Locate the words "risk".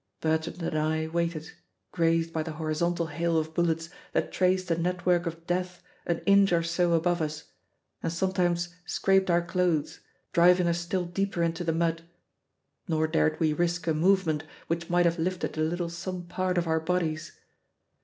13.53-13.85